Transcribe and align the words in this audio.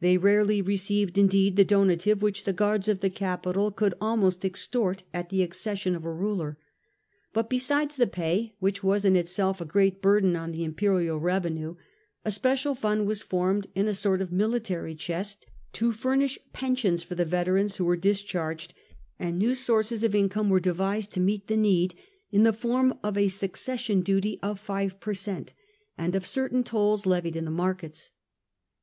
They 0.00 0.16
rarely 0.16 0.62
received,, 0.62 1.18
indeed, 1.18 1.56
the 1.56 1.62
donative 1.66 2.22
which 2.22 2.44
the 2.44 2.54
guards 2.54 2.88
of 2.88 3.00
the 3.00 3.08
ITiepayand.,,,,,... 3.08 3.10
pensions 3.14 3.14
of 3.14 3.18
Capital 3.18 3.70
could 3.70 3.94
almost 4.00 4.44
extort 4.46 5.02
at 5.12 5.28
the 5.28 5.42
accession 5.42 5.94
of 5.94 6.04
the 6.04 6.08
soldiers 6.08 6.18
^ 6.20 6.22
ruler; 6.22 6.58
but 7.34 7.50
besides 7.50 7.96
the 7.96 8.06
pay, 8.06 8.54
which 8.60 8.82
was 8.82 9.04
in 9.04 9.14
itself 9.14 9.60
a 9.60 9.66
great 9.66 10.00
burden 10.00 10.36
on 10.36 10.52
the 10.52 10.64
imperial 10.64 11.20
revenue, 11.20 11.74
a 12.24 12.30
special 12.30 12.74
fund 12.74 13.06
was 13.06 13.20
formed 13.20 13.66
in 13.74 13.86
a 13.86 13.92
sort 13.92 14.22
of 14.22 14.32
military 14.32 14.94
chest 14.94 15.44
to 15.74 15.92
furnish 15.92 16.38
pensions 16.54 17.02
for 17.02 17.14
the 17.14 17.26
veterans 17.26 17.76
Avho 17.76 17.80
were 17.84 17.96
discharged, 17.98 18.72
and 19.18 19.38
new 19.38 19.54
sources 19.54 20.02
of 20.02 20.14
income 20.14 20.48
were 20.48 20.60
devised 20.60 21.12
to 21.12 21.20
meet 21.20 21.48
the 21.48 21.58
need 21.58 21.94
in 22.30 22.44
the 22.44 22.54
form 22.54 22.98
of 23.02 23.18
a 23.18 23.28
succession 23.28 24.00
duty 24.00 24.38
of 24.42 24.58
five 24.58 24.98
per 24.98 25.12
cent, 25.12 25.52
and 25.98 26.14
of 26.16 26.26
certain 26.26 26.64
tolls 26.64 27.04
levied 27.04 27.36
in 27.36 27.44
the 27.44 27.50
markets. 27.50 28.12